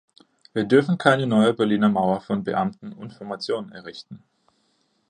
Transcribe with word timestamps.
Wir 0.53 0.63
dürfen 0.63 0.97
keine 0.97 1.27
neue 1.27 1.53
"Berliner 1.53 1.87
Mauer" 1.87 2.21
von 2.21 2.43
Beamten 2.43 2.91
und 2.91 3.03
Informationen 3.11 3.71
errichten. 3.71 4.23